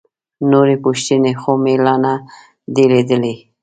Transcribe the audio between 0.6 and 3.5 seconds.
پوښتنې خو مې لا نه دي لیدلي.